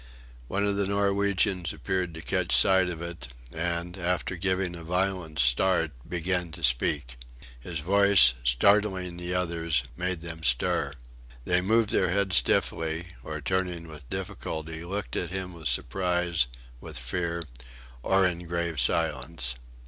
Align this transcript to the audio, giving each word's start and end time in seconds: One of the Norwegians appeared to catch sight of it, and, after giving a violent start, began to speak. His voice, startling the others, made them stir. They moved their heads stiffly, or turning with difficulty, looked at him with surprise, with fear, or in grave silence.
One 0.47 0.65
of 0.65 0.77
the 0.77 0.87
Norwegians 0.87 1.71
appeared 1.71 2.15
to 2.15 2.23
catch 2.23 2.55
sight 2.57 2.89
of 2.89 3.03
it, 3.03 3.27
and, 3.53 3.95
after 3.99 4.35
giving 4.35 4.75
a 4.75 4.83
violent 4.83 5.37
start, 5.37 5.91
began 6.09 6.49
to 6.53 6.63
speak. 6.63 7.17
His 7.59 7.81
voice, 7.81 8.33
startling 8.43 9.17
the 9.17 9.35
others, 9.35 9.83
made 9.95 10.21
them 10.21 10.41
stir. 10.41 10.93
They 11.45 11.61
moved 11.61 11.91
their 11.91 12.09
heads 12.09 12.37
stiffly, 12.37 13.09
or 13.23 13.41
turning 13.41 13.87
with 13.87 14.09
difficulty, 14.09 14.83
looked 14.83 15.15
at 15.15 15.29
him 15.29 15.53
with 15.53 15.67
surprise, 15.67 16.47
with 16.79 16.97
fear, 16.97 17.43
or 18.01 18.25
in 18.25 18.47
grave 18.47 18.79
silence. 18.81 19.53